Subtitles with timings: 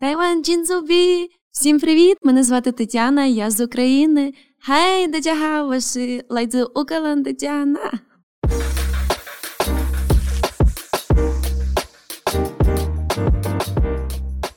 [0.00, 1.30] Тайван Джінзубі!
[1.50, 2.16] Всім привіт!
[2.22, 4.32] Мене звати Тетяна, я з України.
[4.58, 8.00] Хай, дитяга ваші лайдзу Укалан Тетяна!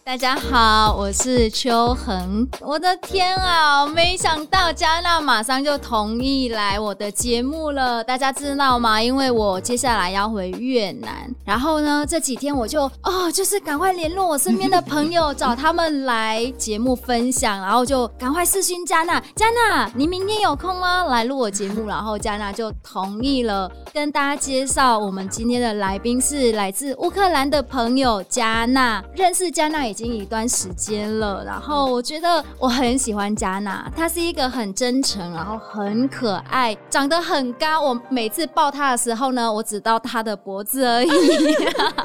[0.05, 2.45] 大家好，我是秋恒。
[2.59, 8.03] 我的天啊，没想到加纳马上就同意来我的节目了。
[8.03, 9.01] 大家知道吗？
[9.01, 19.23] 因为我接下来要回越南，然后呢，这几天我就哦，就是赶快联络我身边的朋友，找他们来节目分享，然后就赶快私讯加纳。
[19.37, 21.05] 加纳，你明天有空吗？
[21.05, 23.71] 来录我节目，然后加纳就同意了。
[23.93, 37.81] 跟大家介绍，我们今天的来宾是来自乌克兰的朋友加纳，认识加纳已经经一段时间了，然后我觉得我很喜欢加纳，他是一个很真诚，然后很可爱，长得很高。
[37.81, 41.09] 我每次抱他的时候呢，我只到他的脖子而已。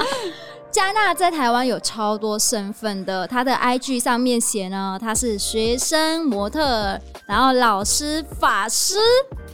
[0.70, 6.96] 加纳在台湾有超多身份的，他的 IG 上面写呢，他是学生、模特，
[7.26, 8.96] 然后老师、法师、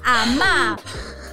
[0.02, 0.76] 阿妈，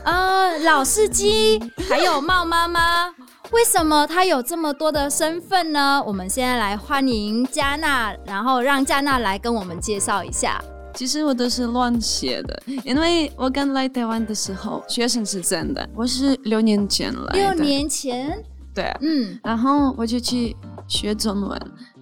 [0.06, 1.60] 呃，老司机，
[1.90, 3.14] 还有帽妈妈。
[3.52, 6.02] 为什么他有这么多的身份呢？
[6.08, 10.64] 我们现在来欢迎加纳，然后让加纳来跟我们介绍一下。
[10.96, 17.54] 其实我都是乱写的，因为我刚来台湾的时候，学生是真的，我是六年前来的。
[17.54, 18.42] 六年前？
[18.74, 20.56] 对啊，嗯，然后我就去
[20.88, 21.60] 学中文。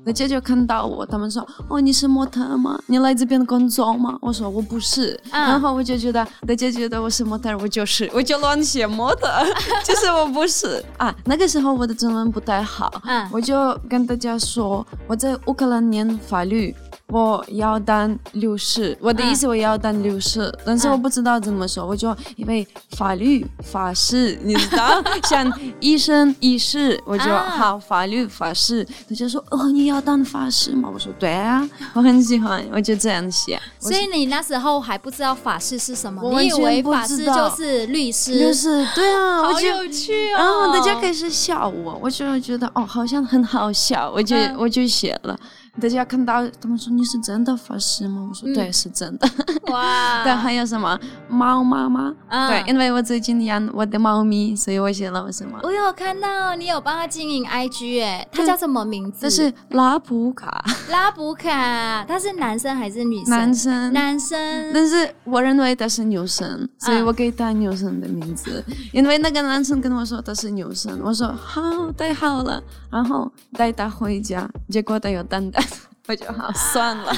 [0.10, 2.82] 大家就看到我，他们说：“哦，你是模特吗？
[2.88, 5.12] 你来这边工作吗？”我说：“我不是。
[5.30, 9.28] 嗯”然后我就觉得大家觉得我是模特，我就是，我就乱写模特，
[9.86, 11.14] 就是我不是啊。
[11.26, 16.76] 那个时候我的中文不太好，嗯，我就跟大家说我在乌克兰念法律。
[17.10, 30.90] 我要当律师，我的意思我要当律师，嗯、但是我不知道怎么说，我就因为法律法师， 你知道， 像医生医师，我就好法律法师，他就说哦，你要当法师吗？
[30.94, 33.60] 我说对啊， 我很喜欢，我就这样写。
[33.80, 36.22] 所以你那时候还不知道法师是什么？
[36.40, 38.34] 你以为法师就是律师？
[38.34, 40.38] 律师对啊，好有趣哦。
[40.38, 45.36] 然后大家开始笑我，我就觉得哦，好像很好笑，我就、嗯、我就写了。
[45.80, 48.28] 大家看到他们说，你是真的法师吗？
[48.30, 49.30] 我说对，嗯、是真的。
[49.72, 50.24] 哇！
[50.24, 52.14] 对，还有什么猫妈妈？
[52.28, 55.60] 嗯、对，因为我最近养我的猫咪，所以我写了什么？
[55.64, 59.20] 我有看到你有帮他经营 IG 哎，他叫什么名字？
[59.22, 60.64] 这是拉普卡。
[60.90, 63.30] 拉普卡，他是男生还是女生？
[63.30, 63.94] 男生。
[63.94, 64.74] 男生。
[64.74, 68.64] 但是我认为他是女生，所以我给他女生的名字。
[68.68, 71.62] 嗯、因为那个男生跟我说他是女生，我说好，
[71.94, 72.62] 太好了，
[72.92, 75.64] 然后带他回家，结果他有蛋蛋。
[76.10, 77.14] 我就好算了，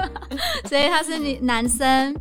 [0.68, 2.14] 所以他是你男生。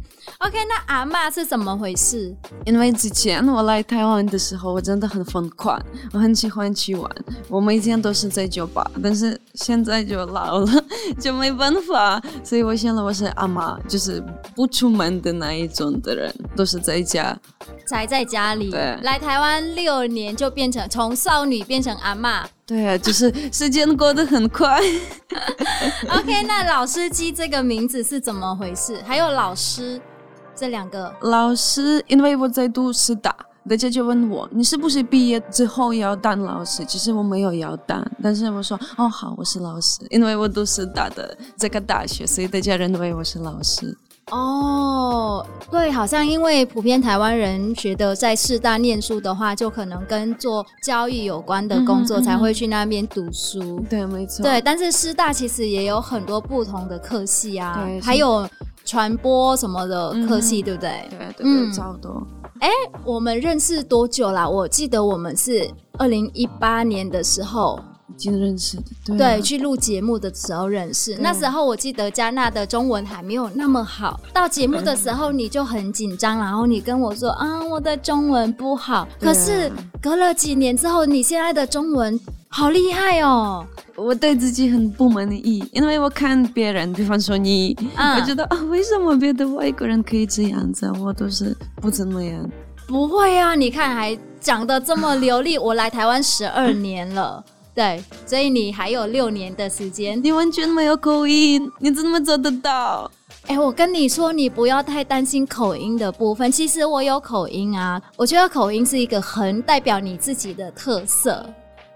[0.45, 2.31] OK，那阿嬷是怎么回事？
[2.66, 5.81] 因为之前我来台湾的时候，我真的很疯狂，
[6.13, 7.11] 我很喜欢去玩，
[7.50, 8.85] 我每天都是在酒吧。
[9.01, 10.85] 但是现在就老了，
[11.19, 14.23] 就没办法，所以我现在我是阿妈，就是
[14.55, 17.35] 不出门的那一种的人，都是在家，
[17.88, 18.69] 宅在家里。
[18.69, 22.44] 对，来台湾六年就变成从少女变成阿嬷。
[22.67, 24.79] 对啊，就是时间过得很快。
[26.09, 29.01] OK，那老司机这个名字是怎么回事？
[29.07, 30.00] 还有老师
[30.55, 31.13] 这两个。
[31.21, 33.35] 老师，因为我在读师大，
[33.69, 36.85] 大家就问我，你是不是毕业之后要当老师？
[36.85, 43.97] 其实我没有要当，但是我说，哦好，我是老师，因为我读师大的这个大学，所以大家认为我是老师。
[44.31, 53.59] 哦，对，好像因为普遍台湾人觉得在师大念书的话，就可能跟做教育有关的工作才会去那边读书。
[53.59, 54.41] 嗯嗯、对，没错。
[54.41, 58.49] 对，但是师大其实也有很多不同的科系啊，对还有
[58.85, 61.09] 传播什么的科系，嗯、对不对？
[61.09, 62.25] 对对对，差不多。
[62.59, 64.47] 哎、嗯，我们认识多久啦？
[64.47, 67.79] 我记得我们是二零一八年的时候。
[68.07, 71.18] 已经认识的，对，对，去录节目的时候认识。
[71.19, 79.06] 那时候我记得加纳的中文还没有那么好，到节目的时候你就很紧张，然后你跟我说啊，我的中文不好。
[79.19, 79.69] 可是
[80.02, 82.17] 隔了几年之后，你现在的中文
[82.57, 83.67] 好厉害哦！
[83.97, 92.49] 我对自己很不满意，因为我看别人，比方说你，嗯、我觉得啊，为什么别的外国人可以这样子，我都是不怎么样。
[92.87, 97.43] 不会啊，你看还讲的这么流利，我来台湾十二年了。
[97.75, 103.11] 对，所以你还有六年的时间，你完全没有口音，你怎么做得到？
[103.47, 106.49] 哎，我跟你说，你不要太担心口音的部分。
[106.49, 111.46] 其实我有口音啊，我觉得口音是一个很代表你自己的特色。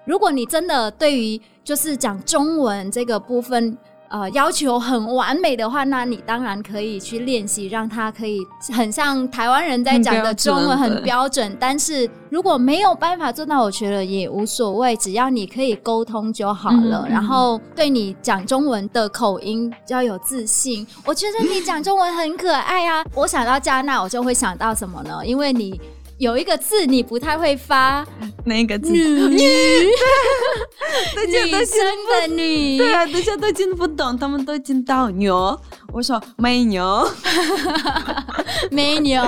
[0.09, 3.77] 如果你真的对于就是讲中文这个部分
[4.09, 8.39] 呃，要求很完美的话，那你当然可以去练习，让他可以
[8.73, 11.55] 很像台湾人在讲的中文很标准。
[11.59, 17.03] 但是如果没有办法做到，我觉得也无所谓，只要你可以沟通就好了。
[17.05, 20.87] 嗯、然后对你讲中文的口音要有自信。
[21.05, 23.05] 我觉得你讲中文很可爱啊！
[23.13, 25.23] 我想到加纳，我就会想到什么呢？
[25.23, 25.79] 因为你。
[26.19, 28.05] 有一个字你不太会发，
[28.43, 28.91] 哪个字？
[28.91, 28.99] 女，
[29.31, 29.37] 女
[31.45, 31.77] 女生
[32.11, 32.77] 的女。
[32.77, 35.57] 对啊，大家都听不懂，他们都听到牛。
[35.93, 37.07] 我说美牛，
[38.69, 39.23] 美牛，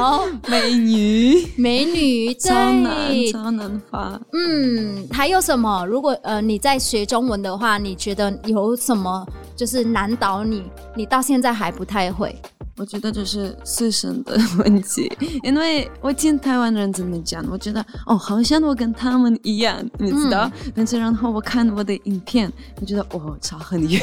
[0.49, 4.19] 美女，美女，超难，超难发。
[4.33, 5.85] 嗯，还有什么？
[5.85, 10.63] 如果呃你在学中文的话，你觉得有什么就是难倒你？
[10.93, 12.35] 你到现在还不太会？
[12.81, 15.07] 我觉得这是自身的问题，
[15.43, 20.49] 因为我听台湾人怎么讲，我觉得哦，好像我跟他们一样，你知道？
[20.65, 24.01] 嗯、但是然后我看我的影片，我觉得哦，差很远。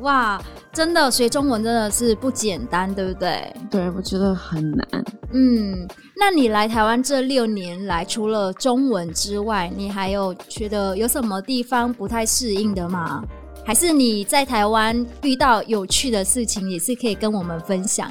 [0.00, 0.42] 哇，
[0.72, 3.54] 真的学中文真的是不简单，对不对？
[3.70, 4.86] 对，我觉得很难。
[5.32, 5.86] 嗯，
[6.16, 13.22] 那你来台湾这六年来，除了中文之外，你还有觉得有什么地方不太适应的吗？
[13.66, 18.08] 还是你在台湾遇到有趣的事情，也是可以跟我们分享。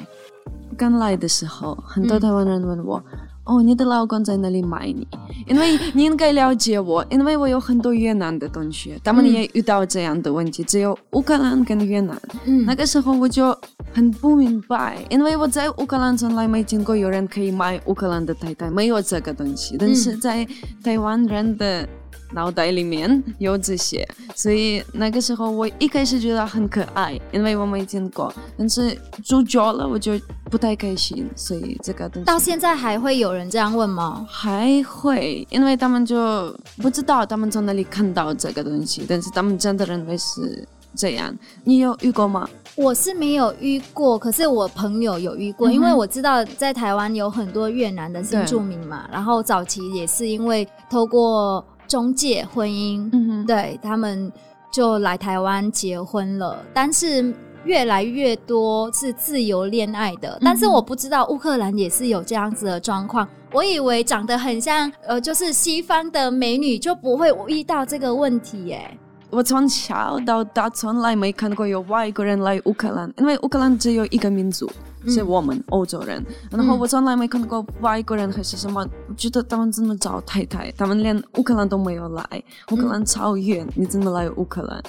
[0.76, 3.02] 刚来的时候，很多台湾人问我
[3.48, 5.08] ：“嗯、哦，你的老公在哪里买你？”
[5.48, 12.20] 因为你应该了解我，因为我有很多越南的同学，他们也遇到这样的问题，只有乌克兰跟越南。
[12.44, 13.58] 嗯，那个时候我就
[13.94, 19.78] 很不明白，因为我在乌克兰从来没听过有人可以买乌克兰的太太，没有这个东西。
[19.78, 20.46] 但是在
[20.84, 21.88] 台湾人的。
[22.32, 28.32] 脑袋里面有这些，所以那个时候我一开始觉得很可爱，因为我没见过。
[28.58, 30.12] 但是住久了我就
[30.50, 34.26] 不太开心，所以这个东西到现在还会有人这样问吗？
[34.28, 41.34] 还会，因为他们就不知道他们从哪里看到这个东西，但是他们真的认为是这样。
[41.64, 42.48] 你有遇过吗？
[42.74, 51.64] 我是没有遇过，可是我朋友有遇过，嗯、因为我知道在台湾有很多越南的新住民嘛，然后早期也是因为透过。
[51.86, 54.30] 中介婚姻，嗯哼，对，他们
[54.72, 57.34] 就来台湾结婚了，但是
[57.64, 68.98] 越来越多是自由恋爱的，但是我不知道乌克兰也是有这样子的状况，我以为长得很像，呃，就是西方的美女就不会遇到这个问题耶。
[69.30, 74.70] 我从小到大从来没看过有外国人来乌克兰，因为乌克兰只有一个民族。
[75.08, 80.70] 是我们欧洲人，然后我从来没看过外国人还是什么，我觉得他们怎么找太太？
[80.72, 82.24] 他们连乌克兰都没有来，
[82.70, 84.82] 乌克兰超远，你怎么来乌克兰？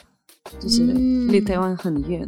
[0.59, 2.27] 就是离台湾很远。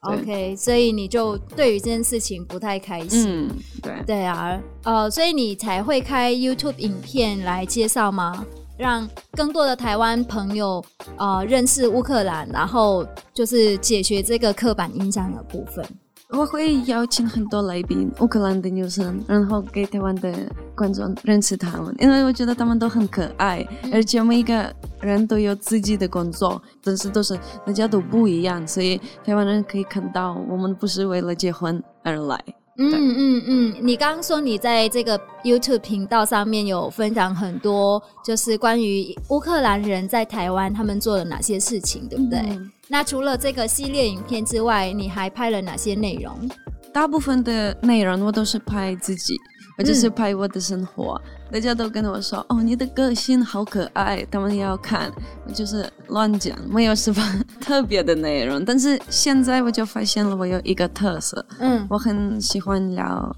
[0.00, 3.48] OK，所以你就对于这件事情不太开心。
[3.82, 8.44] 对对啊，呃，所以你才会开 YouTube 影片来介绍吗？
[8.76, 10.84] 让更多的台湾朋友
[11.16, 13.04] 呃认识乌克兰，然后
[13.34, 15.84] 就是解决这个刻板印象的部分。
[16.30, 20.30] 我会邀请很多来宾，乌克兰的女生，然后给台湾的
[20.76, 24.70] 观众认识他们，因为我觉得他们都很可爱，而且每一个
[25.00, 32.38] 人都有自己的工作，但是都是大家都不一样，所以台湾人可以看到我们不是为了结婚而来。
[32.80, 42.38] 嗯嗯嗯，你刚刚说你在这个 YouTube 频道上面有分享很多，就是关于乌克兰人在台湾他们做了哪些事情，对不对？
[42.38, 46.48] 嗯、那除了这个系列影片之外，你还拍了哪些内容？
[46.92, 49.34] 大部分的内容我都是拍自己。
[49.76, 55.10] 我就是拍我的生活，嗯、大家都跟我说：“哦，你的个性好可爱。”他们也要看，
[55.46, 57.22] 我就是乱讲，没有什么
[57.60, 58.64] 特别的内容。
[58.64, 63.34] 但是现在我就发现了，我有一个特色，嗯，我很喜欢聊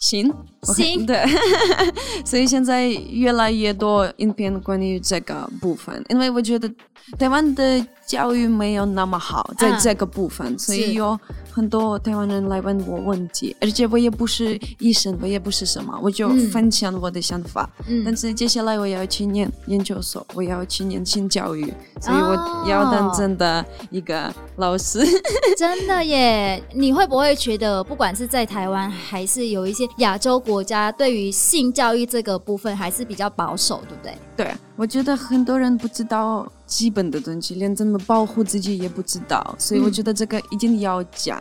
[0.00, 1.24] 行行对，
[2.24, 6.70] 所以现在越来越多影片关于这个部分，因为我觉得
[7.18, 11.18] 台湾的教育没有那么好，在这个部分，嗯、所以有。
[11.54, 17.70] 很多台湾人来问我问题，而且我也不是医生，我也不是什么，我就分享我的想法。
[17.86, 24.98] 嗯，但是接下来我要去念研究所，我要去念性教育，所以我要当真的一个老师。
[24.98, 25.04] 哦、
[25.56, 26.60] 真的耶？
[26.74, 34.18] 你会不会觉得，不管是在台湾，还是有一些亚洲国家，对于性教育这个部分还是比较保守，对不对？
[34.36, 36.44] 对，我觉得很多人不知道。
[36.74, 41.40] 基本的东西，连怎么保护自己也不知道，所以我觉得这个一定要讲。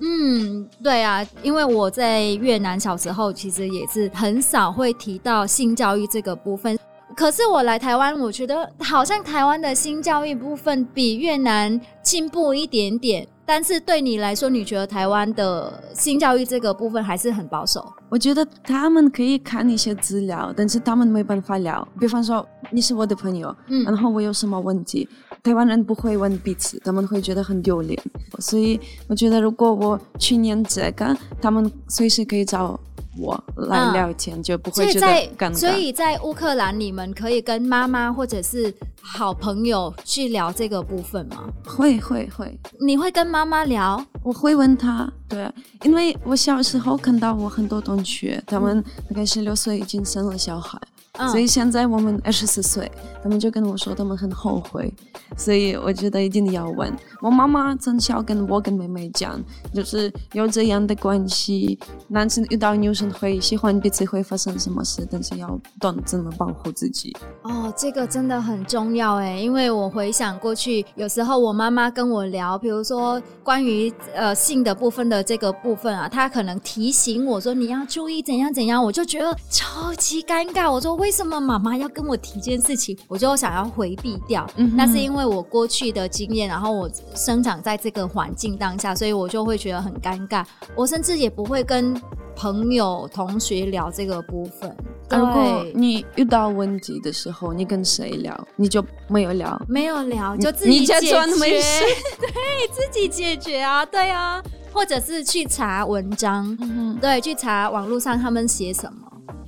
[0.00, 6.78] 嗯，对啊，因为我在越南小时候，其实也是很少会提到性教育这个部分。
[7.14, 13.28] 可是我来台湾，我觉得好像台湾的性教育部分比越南进步一点点。
[13.46, 17.84] 但是对你来说，你觉得台湾的性教育这个部分还是很保守？
[18.08, 21.86] 我觉得他们可以看一些资料，但是他们没办法聊。
[22.00, 25.08] 比方说，你是我的朋友，嗯，然后我有什么问题，
[25.42, 28.00] 台湾人不会问彼此，他们会觉得很丢脸。
[28.38, 32.80] 所以我觉得，如果我去念这个，他们随时可以找。
[33.18, 35.06] 我来聊天、嗯、就不会觉得
[35.36, 35.54] 尴尬。
[35.54, 41.44] 所以在乌克兰，你们可以跟妈妈或者是好朋友去聊这个部分吗？
[41.64, 42.58] 会会会。
[42.80, 44.04] 你会跟妈妈聊？
[44.22, 45.10] 我会问她。
[45.28, 45.50] 对，
[45.82, 50.78] 因为我小时候看到我很多同学，他们大概十六岁已经生了小孩。
[51.16, 51.30] Oh.
[51.30, 52.90] 所以现在我们二十四岁，
[53.22, 54.92] 他们就跟我说他们很后悔，
[55.36, 56.92] 所以我觉得一定要问。
[57.22, 59.40] 我妈妈从小跟我跟妹妹讲，
[59.72, 61.78] 就是有这样的关系，
[62.08, 67.16] 男生遇到女生会喜欢彼此会发生什么事，但是要懂怎么保护自己。
[67.42, 81.03] 哦，oh, 这个真的很重要哎，因为我回想过去，有时候我妈妈跟我聊，比如说关于呃性的部分的这个部分啊，她可能提醒我说你要注意怎样怎样，我就觉得超级尴尬，我说。
[81.04, 82.96] 为什么妈妈要跟我提这件事情？
[83.08, 84.48] 我就想要回避掉。
[84.56, 90.42] 嗯哼，那是因为我过去的经验，然后我生长在这个环境当下，所以我就会觉得很尴尬。
[90.74, 91.94] 我甚至也不会跟
[92.34, 94.74] 朋友、同学聊这个部分。
[95.10, 98.48] 如果你遇到问题的时候，你跟谁聊？
[98.56, 101.14] 你就没有聊，没有聊，就自己解决。
[101.38, 101.84] 没 事
[102.18, 104.42] 对，自己解决啊，对啊，
[104.72, 106.56] 或者是去查文章，
[106.98, 109.03] 对，去查网络上他们写什么。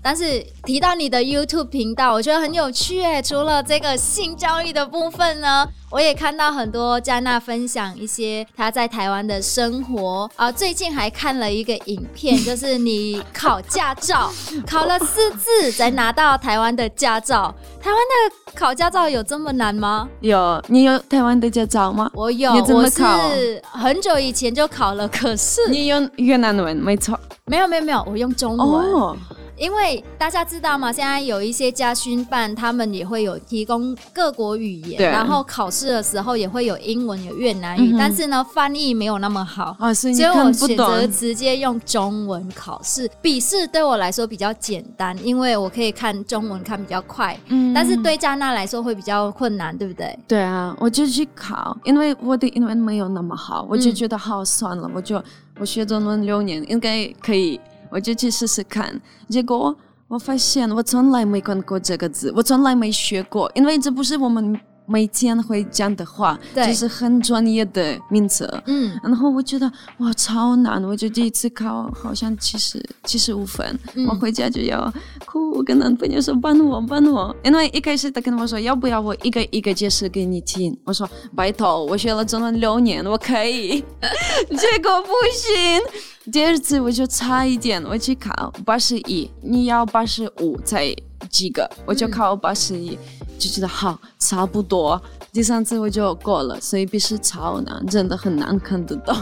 [0.09, 3.21] 但是提到你的 YouTube 频道，我觉得很有趣诶。
[3.21, 10.53] 除了这个性教育的部分呢，我也看到很多嘉娜分享一些她在台湾的生活啊。
[10.53, 14.31] 最近还看了一个影片， 就是你考驾照，
[14.65, 17.53] 考了四次才拿到台湾的驾照。
[17.83, 20.09] 台湾的考驾照有这么难吗？
[20.21, 22.09] 有，你有台湾的驾照吗？
[22.15, 27.19] 我有，我是很久以前就考了，可是你用越南文，没错。
[27.47, 28.93] 没有没有没有，我用中文。
[28.93, 29.17] Oh.
[29.57, 30.93] 因为大家知道嘛？
[30.93, 43.11] 现在有一些家训班，他们也会有提供各国语言，然后考试的时候也会有英文、有越南语，嗯、但是呢，翻译没有那么好，啊、所以我选择直接用中文考试。
[43.23, 50.19] 笔试对我来说比较简单，因为我可以看中文看比较快，嗯、但是对嘉娜来说会比较困难，对不对？
[50.29, 55.23] 对啊，我就去考，因为我的英文没有那么好，我就觉得好算了，嗯、我就
[55.59, 57.59] 我学中文六年应该可以。
[57.91, 59.77] 我就去试试看，结果
[60.09, 68.49] 我发现我从来没看过这个字，我从来没学过，因为这不是我们每天会讲的话，就是很专业的名词。
[68.67, 74.93] 嗯，然后我觉得哇超难，我就第一次考好像七十七十五分，嗯、我回家就要
[75.25, 83.85] 哭，我跟男朋友说帮我帮我，因为一开始他跟我说要不要我一个一个解释给你听，我说拜托，我学了中文六年，我可以，
[84.51, 86.33] 结果不行。
[86.33, 90.95] 第二次我就差一点，我去考八十一，你要八十五才
[91.31, 92.99] 及格，我就考八十一，
[93.39, 95.01] 就觉得好差不多。
[95.33, 99.15] 第三次我就过了，所以笔试超难，真的很难看得到。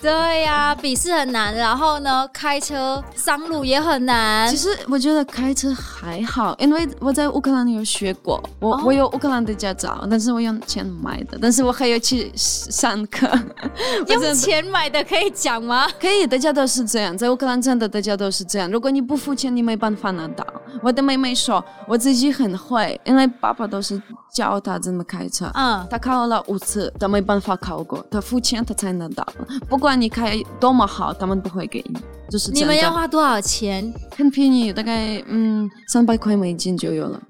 [0.00, 4.48] 对呀，笔试很难，然后呢，开车上路也很难。
[4.48, 13.28] 其实我觉得开车还好，因为我在乌克兰有学过，我、哦、我有乌克兰的驾照，但是我用钱买的，但是我还要去上课。
[14.08, 15.86] 用钱买的可以讲吗？
[16.00, 18.70] 可以，大家都是这样，在乌克兰真的大家都是这样。
[18.70, 20.46] 如果你不付钱，你没办法拿到。
[20.82, 24.00] 我的妹妹说，我自己很会，因为爸爸都是
[24.32, 25.50] 教他怎么开车。
[25.54, 29.24] 嗯，他考了五次他没办法考过，他付钱他才能到。
[29.68, 30.00] 不管。
[30.00, 32.00] 你开多么好，他们不会给你。
[32.30, 33.92] 就是你们要花多少钱？
[34.16, 37.20] 很便宜，大概嗯三百块美金就有了。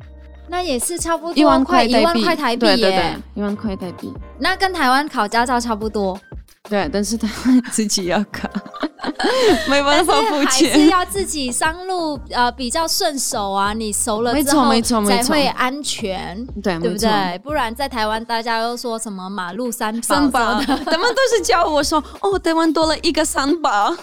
[0.47, 4.13] 那也是差不多一万块，一万块台币耶，对对对，一万块台币。
[4.39, 6.17] 那跟台湾考驾照差不多。
[6.69, 7.29] 对，但是他
[7.73, 8.49] 自己要考。
[9.69, 13.73] 没办法付钱，还是要自己上路，呃，比较顺手啊。
[13.73, 17.39] 你熟了之后，没错没错，才会安全，对对不对？
[17.43, 20.41] 不然在台湾，大家都说什么马路三宝，三宝，
[20.85, 23.95] 他们都是叫我说，哦，台湾多了一个三宝。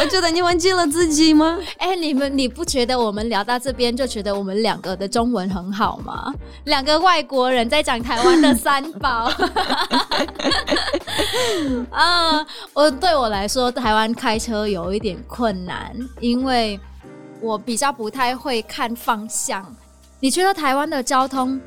[0.00, 1.58] 我觉得你忘记了自己吗？
[1.78, 6.32] 哎，你们你不觉得我们聊到这边就觉得我们两个的中文很好吗？
[6.64, 9.30] 两个外国人在讲台湾的三宝。
[11.90, 16.78] 啊，我对我来说，台湾开车有一点困难，因为
[17.40, 19.64] 我比较不太会看方向。
[20.18, 21.60] 你觉得台湾的交通，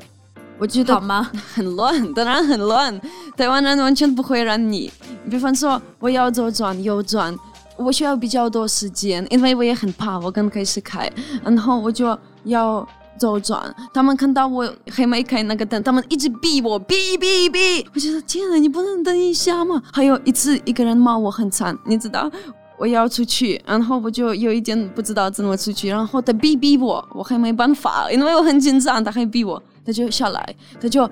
[0.58, 1.30] 我觉得吗？
[1.54, 3.00] 很乱，当然很乱。
[3.36, 4.90] 台湾人完全不会让你，
[5.30, 7.34] 比方说我要左转右转，
[7.76, 10.18] 我需要比较多时间，因为我也很怕。
[10.18, 11.10] 我刚开始开，
[11.44, 12.86] 然后我就要
[13.18, 17.86] 左转，他们看到我还没开那个灯，他们一直逼我，逼逼逼！
[17.94, 19.82] 我觉得天哪，你不能等一下吗？
[19.92, 22.30] 还有一次，一个人骂我很惨，你知道，
[22.78, 31.08] 我要出去，然后我就有一点不知道怎么出去，然后他逼逼我，我还没办法，因为我很紧张，他还逼我，他就下来，他就。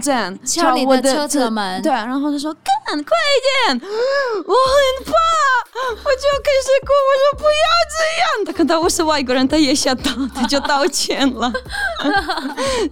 [0.00, 5.12] 这样敲我的车车门，对，然后他说：“干，快一点！”我很怕，
[5.90, 6.88] 我就开始哭。
[6.96, 8.11] 我说：“不要这样！”
[8.72, 11.52] 他我是外国人，他也想到，他就道歉了。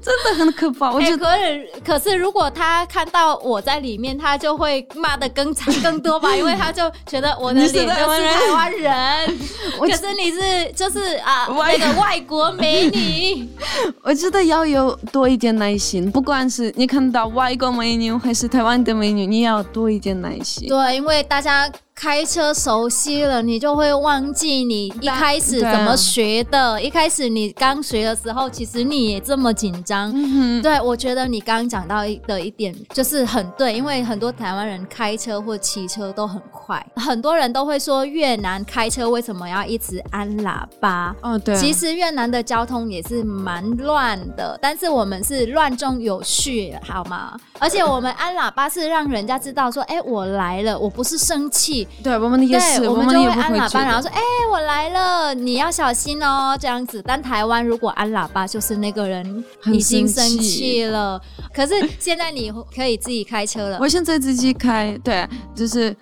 [0.02, 0.90] 真的很可怕。
[0.92, 6.37] 我觉得，欸、可是，可是如果他看到我在里面，他就会骂的更惨更多吧？
[6.37, 8.06] 因为他就觉得我的脸就是台
[8.52, 9.38] 湾人。
[9.80, 13.49] 可是你是就是啊，那个外国美女。
[14.04, 16.90] 我觉得要有多一点耐心，不管是你。
[16.90, 20.66] 看到外国美女还是台湾的美女，你要多一点耐心。
[20.68, 21.70] 对，因为大家。
[22.00, 26.80] 开车熟悉了，你就会忘记你一开始怎么学的。
[26.80, 30.11] 一开始你刚学的时候，其实你也这么紧张。
[30.14, 41.14] 嗯、对，我觉得你刚刚讲到的一点就是很对，因为很多台湾人开车或骑车都很快，很多人都会说越南开车为什么要一直按喇叭？
[41.21, 41.54] 哦，对。
[41.54, 47.38] 其实越南的交通也是蛮乱的，但是我们是乱中有序，好吗？
[47.59, 51.87] 而且我们按喇叭是让人家知道说，哎，我来了，我不是生气。
[52.02, 54.20] 对，我们也是，我们就会按喇叭，然后说：“哎，
[54.50, 57.02] 我来了，你要小心哦。”这样子。
[57.06, 61.20] 但台湾如果按喇叭，就是那个人已经生气了。
[61.54, 63.78] 可是现在你可以自己开车了。
[63.80, 65.97] 我现在自己开，对，就是。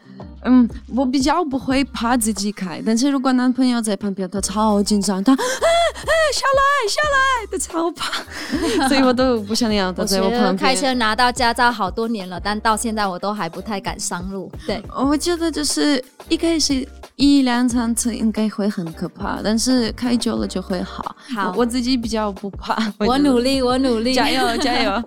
[0.49, 8.23] 嗯，我比较不会怕自己开，但是如果男朋友在旁边，他超紧张，他啊啊下来下来，他超怕，
[8.89, 10.57] 所以我都不想要他在我旁边。
[10.57, 14.51] 开车拿到驾照好多年了，但到现在我都还不太敢上路。
[14.67, 16.87] 对，我觉得就是一开始
[17.17, 21.15] 一两三次应该会很可怕，但是开久了就会好。
[21.35, 22.75] 好，我自己比较不怕。
[22.99, 25.05] 我，我努力，我努力， 加油加油！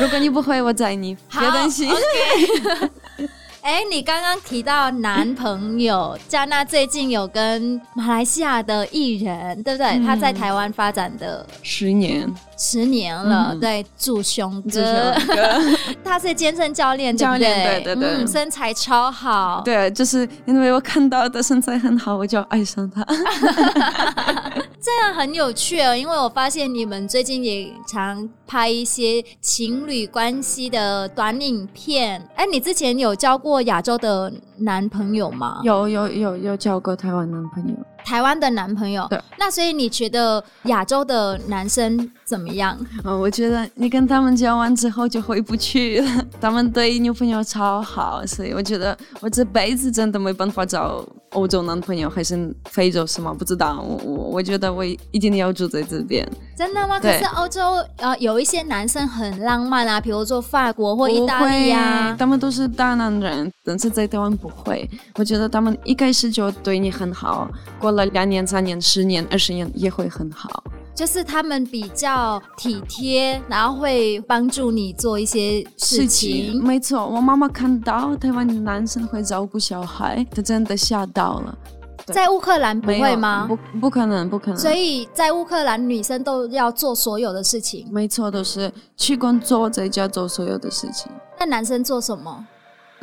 [0.00, 1.90] 如果你不会，我载你，别担心。
[1.90, 2.88] Okay
[3.64, 9.86] 哎，你刚刚提到男朋友，加纳最近有跟马来西亚的艺人，对不对？
[9.86, 12.30] 嗯、他在台湾发展的十年。
[12.58, 15.14] 十年了，嗯、对，祝雄哥，
[16.04, 23.02] 他是健身教练，教练，对对对、嗯，身材超好，对，就是因为我看到的身材很好，我就爱上他。
[25.24, 32.22] 很有趣哦，因为我发现你们最近也常拍一些情侣关系的短影片。
[32.34, 35.62] 哎，你之前有交过亚洲的男朋友吗？
[35.64, 37.74] 有有有有交过台湾男朋友。
[38.04, 42.78] 台湾的男朋友，对，那所以你觉得亚洲的男生怎么样？
[43.04, 53.34] 哦，我觉得你跟他们交往之后就回不去了，他们对女朋友超好，所以我觉得我这辈子真的没办法找欧洲男朋友，还是非洲是吗？
[53.36, 56.26] 不知道，我我我觉得我一定要住在这边。
[56.56, 56.98] 真的吗？
[56.98, 57.60] 可是欧洲
[57.96, 64.88] 呃有一些男生很浪漫啊，比如说法国或意大利啊，他们都是大男人，但是在台湾不会。
[65.16, 70.62] 我觉得他们一开始就对你很好，过了两年、三年、十年、二十年也会很好。
[70.94, 76.06] 就是他们比较体贴，然后会帮助你做一些事情。
[76.06, 81.58] 事情没错，我妈妈看到台湾男生会照顾小孩，她真的吓到了。
[82.06, 83.46] 在乌克兰不会吗？
[83.48, 84.56] 不，不可能，不可能。
[84.56, 87.88] 所以在乌克兰，女生都要做所有的事情。
[87.90, 91.10] 没错，都是去工作，在家做所有的事情。
[91.38, 92.46] 那男生做什么？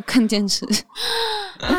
[0.01, 0.65] 看电视。
[1.59, 1.69] 啊，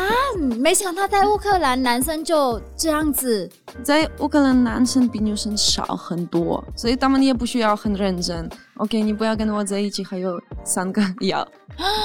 [0.59, 3.49] 没想到在乌克兰，男生就这样子。
[3.83, 8.49] 在乌克兰，男生比女生少很多，所以他们也不需要很认真。
[8.77, 11.45] OK，你不要跟我在一起，还有三个 要。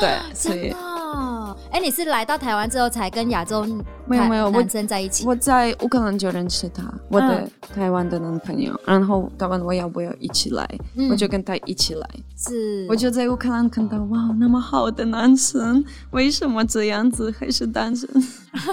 [0.01, 0.71] 对，所以。
[0.73, 3.67] 哦，哎，你是来到台湾之后才跟亚洲
[4.09, 5.25] 没有没有男生在一起？
[5.25, 8.73] 我，我在乌克兰就认识他，我的台湾的男朋友。
[8.73, 12.09] 嗯、然后他问我要不要一起来，嗯、我就跟他一起来。
[12.37, 18.09] 是，我就在乌克兰看到哇，那么好的男生，为什么这样子还是单身？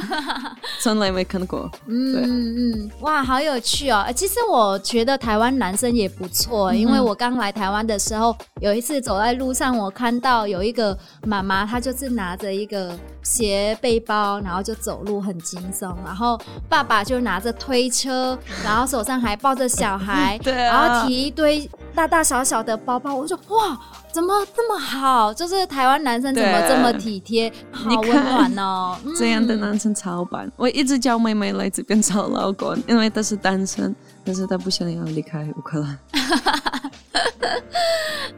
[0.81, 1.69] 从来没看过。
[1.87, 4.05] 嗯嗯，哇，好有趣哦！
[4.15, 23.77] 其实我觉得台湾男生也不错，因为我刚来台湾的时候，有一次走在路上，我看到有一个妈妈，她就是拿着一个斜背包，然后就走路很轻松，然后爸爸就拿着推车，然后手上还抱着小孩， 对啊，然后提一堆大大小小的包包，我就说哇。
[24.15, 25.33] 怎么这么好？
[25.33, 28.95] 就是台湾男生怎么这么体贴，好温暖哦！
[29.19, 30.49] 这样的男生超棒。
[30.55, 35.99] 我一直叫妹妹来这边找老公，因为她是单身，但是她不想要离开乌克兰。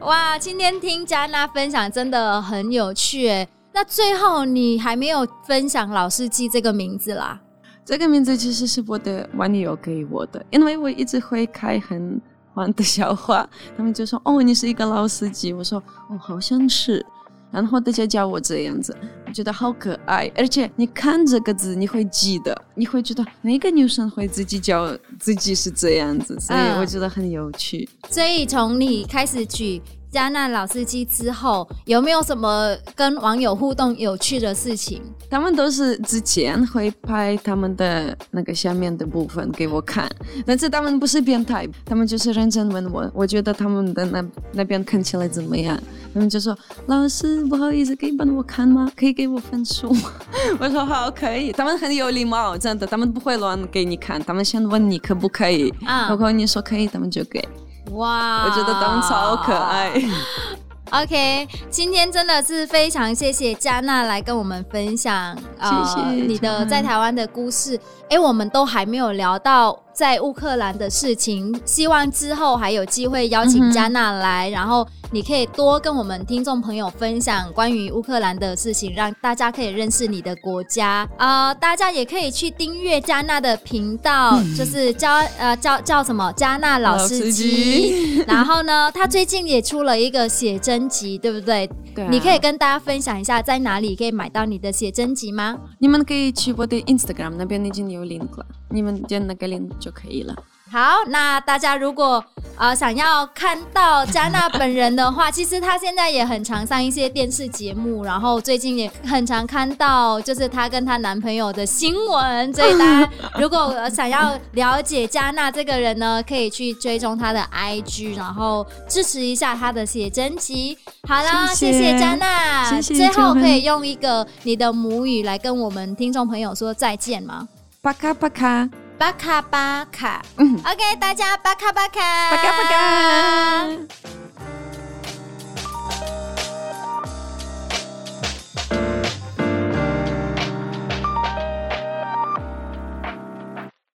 [0.00, 3.48] 哇，今天听嘉娜分享真的很有趣诶。
[3.78, 7.40] 那最后你还没有分享老司机这个名字啦？
[7.84, 12.20] 这个名字其实是我的网友给我的，因为我一直会开很。
[12.54, 17.06] 黄的笑话，他们就说：“哦，你是一个老司机。”我说：“哦，好像是。”
[17.52, 18.92] 然后大家叫我这样子，
[19.24, 20.28] 我觉得好可爱。
[20.36, 27.88] 而且你看这个字，你会记得，你会觉得哪个女生会自己叫自己是这样子，所以我觉得很有趣。
[28.02, 29.80] 嗯、所以从你开始举。
[30.10, 35.02] 加纳老司机之后有没有什么跟网友互动有趣的事情？
[35.30, 40.10] 他们都是之前会拍他们的那个下面的部分给我看，
[40.46, 45.78] 但是他们不是变态，他们就是认真问我，我觉得他们的那那边看起来怎么样？
[46.14, 46.56] 他们就说
[46.88, 48.90] ：“老师，不好意思，可以帮我看吗？
[48.96, 50.10] 可以给我分数吗？”
[50.58, 57.46] 我说：“好，可以。”他们很有礼貌，真的，他们不会乱给你看，他们先问你可不可以，啊、如果你说可以，他们就给。
[57.92, 59.92] 哇，我觉得他们超可爱。
[60.90, 67.78] OK，今天真的是非常谢谢加纳来跟我们分享，谢谢、呃、你的在台湾的故事。
[68.08, 81.54] 哎，我们都还没有聊到在乌克兰的事情，希望之后还有机会邀请加纳来，嗯、然后你可以多跟我们听众朋友分享关于乌克兰的事情，让大家可以认识你的国家啊、呃。
[81.56, 88.22] 大家也可以去订阅加纳的频道，嗯、就是叫呃叫叫什么加纳老司机。
[88.26, 91.68] 然后呢，他最近也出了一个写真集，对不对？
[91.94, 92.08] 对、啊。
[92.10, 95.58] 你可以跟大家分享一下在哪里可以买到你的写真集吗？
[95.78, 97.98] 你们可以去我的 Instagram 那边已经有。
[97.98, 100.32] 有 link 了，你们点那个 link 就可以了。
[100.70, 102.22] 好，那大家如果
[102.56, 112.52] 呃想要看到加纳本人的话，其实她现在也很常上一些电视节目，然后最近也很常看到就是她跟她男朋友的新闻。
[112.52, 120.76] 所以大家如果想要了解加纳这个人呢，可以去追踪她的 IG，然后支持一下她的写真集。
[121.08, 122.64] 好啦，谢谢，谢谢加纳。
[122.70, 122.94] 谢谢。
[122.94, 127.48] 最后可以用一个你的母语来跟我们听众朋友说再见吗？
[127.80, 130.20] 巴卡巴卡，巴卡巴卡。
[130.38, 133.68] 嗯，OK，大家巴卡巴卡，巴卡巴卡。